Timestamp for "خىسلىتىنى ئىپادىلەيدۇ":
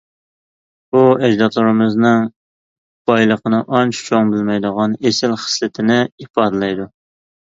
5.45-6.89